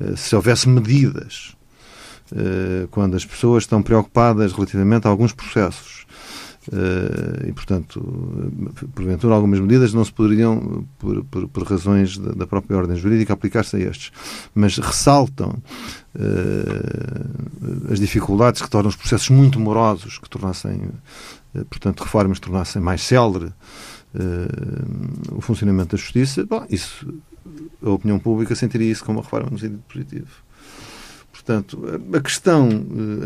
[0.00, 1.56] uh, se houvesse medidas
[2.32, 6.06] eh, quando as pessoas estão preocupadas relativamente a alguns processos
[6.72, 8.00] eh, e, portanto,
[8.94, 13.76] porventura algumas medidas não se poderiam, por, por, por razões da, própria ordem jurídica, aplicar-se
[13.76, 14.12] a estes,
[14.54, 15.58] mas ressaltam
[17.90, 20.90] as dificuldades que tornam os processos muito morosos, que tornassem,
[21.68, 23.46] portanto, reformas tornassem mais célere
[24.14, 26.44] uh, o funcionamento da justiça.
[26.46, 27.12] Bom, isso,
[27.82, 30.28] a opinião pública sentiria isso como uma reforma no sentido positivo.
[31.32, 31.82] Portanto,
[32.12, 32.68] a questão,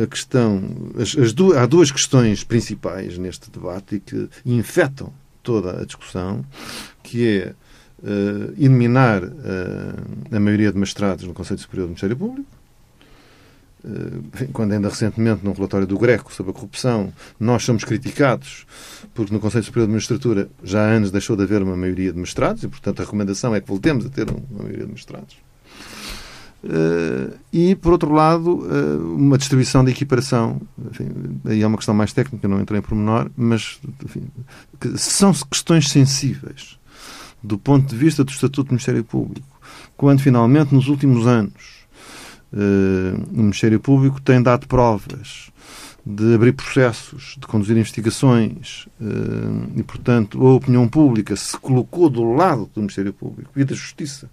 [0.02, 0.62] a questão
[0.96, 6.44] as, as duas, há duas questões principais neste debate e que infectam toda a discussão,
[7.02, 7.54] que é
[8.02, 9.30] uh, eliminar uh,
[10.30, 12.48] a maioria de magistrados no Conselho Superior do Ministério Público,
[14.52, 18.66] quando ainda recentemente, num relatório do Greco sobre a corrupção, nós somos criticados
[19.14, 22.18] porque no Conselho Superior de Magistratura já há anos deixou de haver uma maioria de
[22.18, 25.36] magistrados e, portanto, a recomendação é que voltemos a ter uma maioria de magistrados.
[26.64, 30.60] Uh, e, por outro lado, uh, uma distribuição de equiparação.
[30.90, 31.10] Enfim,
[31.44, 34.22] aí é uma questão mais técnica, não entrei em pormenor, mas enfim,
[34.96, 36.78] são questões sensíveis
[37.42, 39.46] do ponto de vista do Estatuto do Ministério Público.
[39.94, 41.83] Quando, finalmente, nos últimos anos,
[43.32, 45.50] o Ministério Público tem dado provas
[46.06, 48.86] de abrir processos, de conduzir investigações
[49.74, 54.28] e, portanto, a opinião pública se colocou do lado do Ministério Público e da Justiça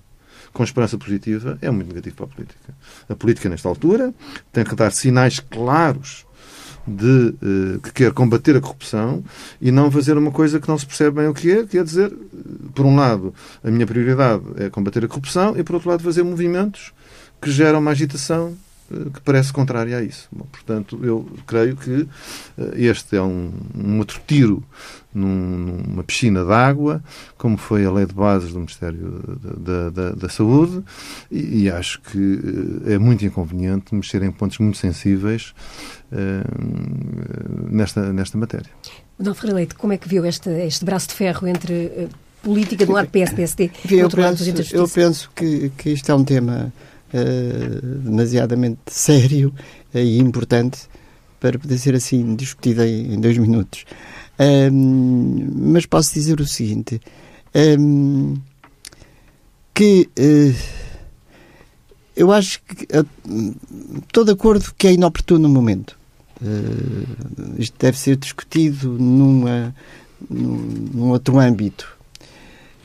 [0.53, 2.73] com esperança positiva, é muito negativo para a política.
[3.09, 4.13] A política, nesta altura,
[4.51, 6.25] tem que dar sinais claros
[6.85, 7.05] de
[7.75, 9.23] uh, que quer combater a corrupção
[9.61, 12.11] e não fazer uma coisa que não se percebe bem o que é, quer dizer,
[12.73, 16.23] por um lado, a minha prioridade é combater a corrupção e, por outro lado, fazer
[16.23, 16.91] movimentos
[17.41, 18.55] que geram uma agitação
[18.91, 20.27] uh, que parece contrária a isso.
[20.31, 22.07] Bom, portanto, eu creio que uh,
[22.75, 24.63] este é um, um outro tiro
[25.13, 27.03] num, numa piscina de água,
[27.37, 30.83] como foi a lei de bases do Ministério da, da, da Saúde,
[31.29, 32.39] e, e, acho que
[32.85, 35.53] é muito inconveniente mexer em pontos muito sensíveis
[36.11, 38.69] uh, nesta, nesta matéria.
[39.19, 42.09] Dom Ferreira Leite, como é que viu este, este braço de ferro entre uh,
[42.41, 46.11] política do lado PS, PSD e do outro penso, lado Eu penso que, que isto
[46.11, 46.73] é um tema
[47.13, 49.53] uh, demasiadamente sério
[49.93, 50.89] e importante
[51.39, 53.85] para poder ser assim discutido em, dois minutos.
[54.39, 57.01] Um, mas posso dizer o seguinte:
[57.79, 58.35] um,
[59.73, 60.55] que uh,
[62.15, 63.55] eu acho que uh,
[64.03, 65.97] estou de acordo que é inoportuno no momento.
[66.41, 69.75] Uh, isto deve ser discutido numa,
[70.29, 70.57] num,
[70.93, 71.97] num outro âmbito.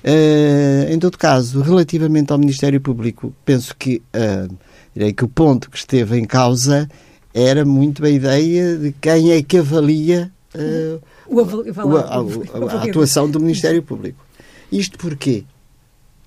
[0.06, 4.54] Uh, em todo caso, relativamente ao Ministério Público, penso que, uh,
[4.94, 6.88] direi que o ponto que esteve em causa
[7.34, 13.28] era muito a ideia de quem é que avalia uh, o, a, a, a, atuação
[13.28, 14.24] do Ministério Público.
[14.70, 15.44] Isto porque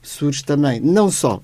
[0.01, 1.41] surge também, não só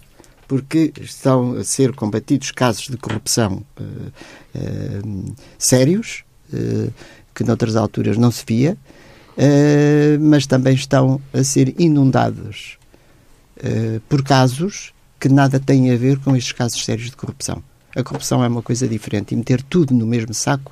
[0.47, 4.11] porque estão a ser combatidos casos de corrupção uh,
[4.55, 6.23] uh, sérios,
[6.53, 6.91] uh,
[7.33, 8.77] que noutras alturas não se via,
[10.19, 12.77] mas também estão a ser inundados
[14.07, 17.61] por casos que nada têm a ver com estes casos sérios de corrupção.
[17.95, 20.71] A corrupção é uma coisa diferente e meter tudo no mesmo saco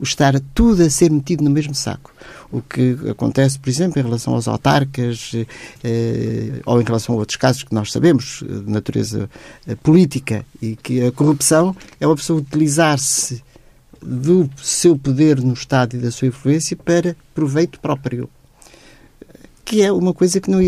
[0.00, 2.12] o estar tudo a ser metido no mesmo saco.
[2.50, 5.32] O que acontece, por exemplo, em relação aos autarcas
[5.82, 9.28] eh, ou em relação a outros casos que nós sabemos de natureza
[9.66, 13.42] eh, política e que a corrupção é uma pessoa utilizar-se
[14.04, 18.28] do seu poder no Estado e da sua influência para proveito próprio
[19.64, 20.60] que é uma coisa que não,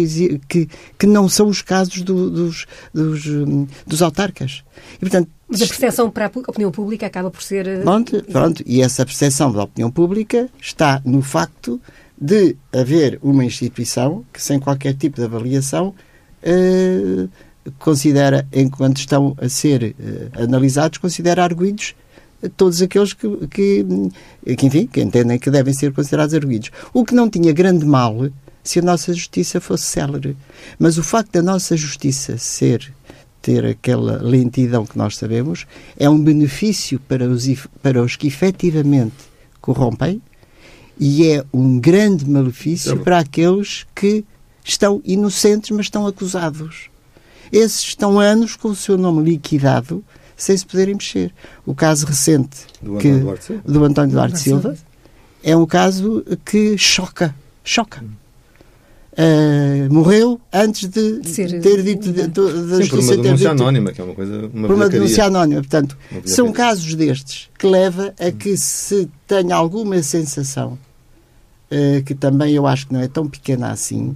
[0.49, 0.68] que,
[0.99, 4.64] que não são os casos do, dos, dos, hum, dos autarcas.
[4.97, 7.68] E, portanto, Mas a percepção para a opinião pública acaba por ser.
[7.68, 11.80] Eh, pronto, pronto, e essa percepção da opinião pública está no facto
[12.18, 15.95] de haver uma instituição que, sem qualquer tipo de avaliação,
[16.43, 17.28] eh,
[17.78, 21.95] considera, enquanto estão a ser eh, analisados, considera arguídos
[22.57, 23.87] todos aqueles que, que,
[24.57, 26.70] que, enfim, que entendem que devem ser considerados arguídos.
[26.93, 28.28] O que não tinha grande mal
[28.62, 30.37] se a nossa justiça fosse célere.
[30.78, 32.93] Mas o facto da nossa justiça ser
[33.41, 35.66] ter aquela lentidão que nós sabemos
[35.97, 37.47] é um benefício para os,
[37.80, 39.14] para os que efetivamente
[39.61, 40.20] corrompem
[40.99, 44.24] e é um grande malefício para aqueles que
[44.64, 46.91] estão inocentes, mas estão acusados.
[47.53, 50.03] Esses estão anos com o seu nome liquidado
[50.37, 51.32] sem se poderem mexer.
[51.64, 54.76] O caso recente do que, António Duarte do António Duarte Silva
[55.43, 57.34] é um caso que choca.
[57.64, 58.03] Choca.
[58.03, 58.26] Hum
[59.16, 63.51] uh, morreu antes de, de ser, ter dito de, de, de Sim, por uma denúncia
[63.51, 65.61] anónima, que é uma coisa uma Por uma denúncia anónima.
[65.61, 70.78] Portanto, são casos destes que leva a que se tenha alguma sensação,
[71.70, 74.14] uh, que também eu acho que não é tão pequena assim,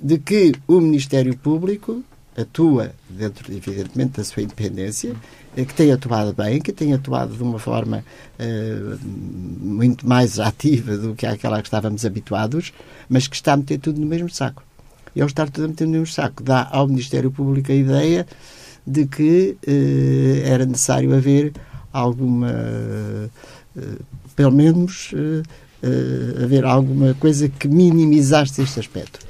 [0.00, 2.02] de que o Ministério Público
[2.40, 5.14] atua dentro, evidentemente, da sua independência,
[5.56, 8.04] eh, que tem atuado bem, que tem atuado de uma forma
[8.38, 12.72] uh, muito mais ativa do que aquela que estávamos habituados,
[13.08, 14.62] mas que está a meter tudo no mesmo saco.
[15.16, 18.26] E ao estar tudo a meter no mesmo saco, dá ao Ministério Público a ideia
[18.86, 21.52] de que uh, era necessário haver
[21.92, 24.04] alguma, uh,
[24.36, 25.12] pelo menos,
[26.42, 29.20] haver alguma coisa que minimizasse este aspecto.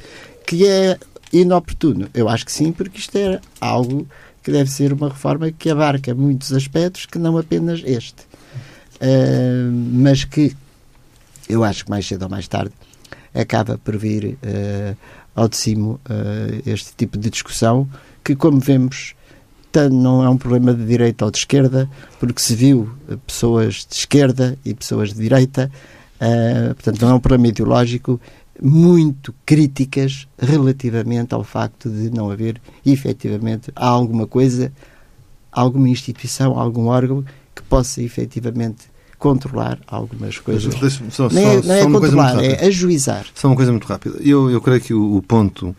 [0.47, 0.99] Que é
[1.33, 2.09] inoportuno?
[2.15, 4.07] Eu acho que sim, porque isto é algo
[4.43, 8.23] que deve ser uma reforma que abarca muitos aspectos que não apenas este.
[8.95, 10.57] Uh, mas que
[11.49, 12.73] eu acho que mais cedo ou mais tarde
[13.35, 14.97] acaba por vir uh,
[15.35, 16.01] ao de cima uh,
[16.67, 17.89] este tipo de discussão
[18.25, 19.15] que, como vemos,
[19.93, 22.91] não é um problema de direita ou de esquerda, porque se viu
[23.27, 25.71] pessoas de esquerda e pessoas de direita,
[26.75, 28.21] portanto, não é um problema ideológico,
[28.63, 34.73] muito críticas relativamente ao facto de não haver efetivamente alguma coisa,
[35.53, 38.87] alguma instituição, algum órgão que possa efetivamente
[39.19, 40.73] controlar algumas coisas.
[41.11, 43.27] Só, não é, não é controlar, é ajuizar.
[43.35, 44.17] Só uma coisa muito rápida.
[44.21, 45.75] Eu, eu creio que o, o ponto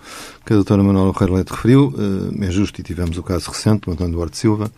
[0.46, 3.86] que a doutora Manuela Correia Leite referiu uh, é justo e tivemos o caso recente
[3.86, 4.70] do António Duarte Silva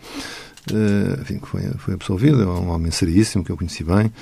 [0.70, 4.12] uh, enfim, que foi, foi absolvido, é um homem seríssimo, que eu conheci bem,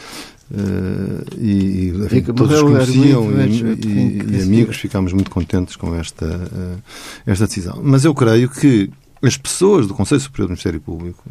[0.50, 6.26] uh, e, enfim, todos os conheciam e, e, e, amigos, ficámos muito contentes com esta,
[6.26, 6.82] uh,
[7.26, 7.80] esta decisão.
[7.82, 8.90] Mas eu creio que
[9.22, 11.22] as pessoas do Conselho Superior do Ministério Público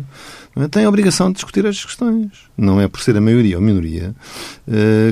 [0.56, 2.32] é, têm a obrigação de discutir estas questões.
[2.58, 4.16] Não é por ser a maioria ou a minoria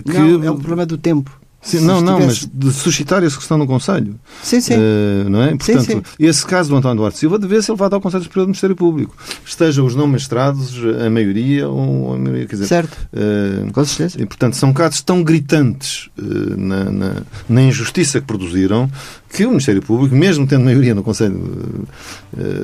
[0.05, 0.18] que...
[0.18, 1.39] Não, é o problema do tempo.
[1.62, 4.18] Sim, não, não, mas de suscitar essa questão no Conselho.
[4.41, 4.76] Sim, sim.
[4.76, 5.49] Uh, não é?
[5.49, 6.01] Portanto, sim, sim.
[6.20, 9.16] esse caso do António Duarte Silva deve ser levado ao Conselho Superior do Ministério Público.
[9.45, 12.68] Estejam os não mestrados, a maioria ou a maioria, quer dizer...
[12.68, 14.22] Certo, uh, com certeza.
[14.22, 17.16] E, portanto, são casos tão gritantes uh, na, na,
[17.49, 18.89] na, injustiça que produziram
[19.30, 21.86] que o Ministério Público, mesmo tendo maioria no Conselho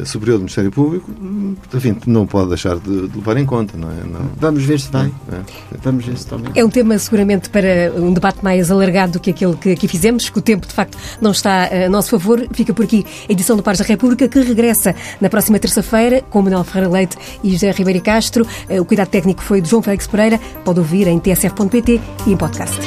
[0.05, 1.09] Superior do Ministério Público,
[1.73, 3.95] enfim, não pode deixar de, de levar em conta, não é?
[4.05, 5.11] Não, Vamos ver se vai.
[5.31, 5.41] É, é.
[5.83, 6.51] Vamos ver se também.
[6.55, 9.87] É um tema seguramente para um debate mais alargado alargado do que aquele que aqui
[9.87, 12.45] fizemos, que o tempo de facto não está a nosso favor.
[12.53, 16.41] Fica por aqui a edição do Pares da República, que regressa na próxima terça-feira com
[16.41, 18.45] Manuel Ferreira Leite e José Ribeiro Castro.
[18.69, 20.39] O cuidado técnico foi de João Félix Pereira.
[20.63, 22.77] Pode ouvir em tsf.pt e em podcast.